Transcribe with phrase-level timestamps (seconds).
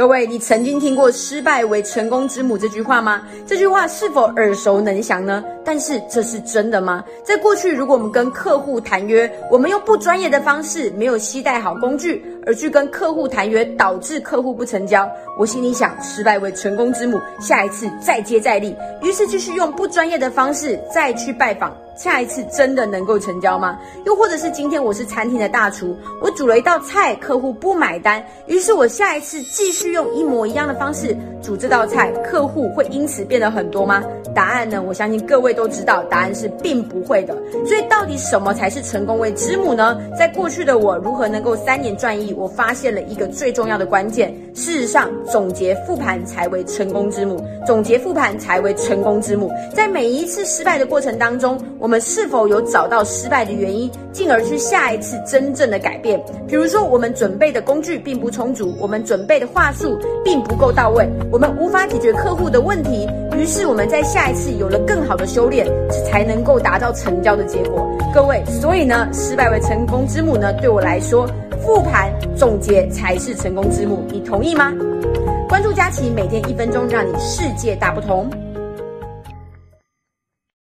[0.00, 3.20] 各位，你曾经听过“失败为成功之母”这句话吗？
[3.46, 5.44] 这句话是否耳熟能详呢？
[5.64, 7.04] 但是这是真的吗？
[7.22, 18.74] 在过去，如果我们跟客户谈约，我们用不专业的方式，没有携带好工具，而去跟客户谈约，导致客户不成交，我心里想，失败为成功之母，下一次再接再厉。
[19.02, 21.76] 于是继续用不专业的方式再去拜访。
[21.96, 23.78] 下一次真的能够成交吗？
[24.06, 34.02] 又或者是今天我是餐厅的大厨，我煮了一道菜，客户不买单，于是我下一次继续用一模一样的方式煮这道菜，客户会因此变得很多吗？
[34.34, 34.80] 答案呢？
[34.80, 37.36] 我相信各位都都知道，答案是并不会的。
[37.66, 40.00] 所以到底什么才是成功为之母呢？
[40.16, 42.32] 在过去的我如何能够三年赚亿？
[42.32, 44.34] 我发现了一个最重要的关键。
[44.54, 49.50] 事实上，总结复盘才为成功之母，总结复盘才为成功之母。
[49.74, 56.20] 在每一次失败的过程当中，我们是否有找到失败的原因，进而去下一次真正的改变？
[56.46, 65.66] 比如说，我们准备的工具并不充足，我们准备的话术并不够到位，我们无法解决客户的问题，于是我们在下一次有了更好的修炼，
[66.06, 67.88] 才能够达到成交的结果。
[68.12, 71.28] 各位，所以呢，失败为成功之母呢，对我来说。
[71.62, 74.72] 复盘总结才是成功之母，你同意吗？
[75.50, 78.30] 关注佳琪，每天一分钟，让你世界大不同。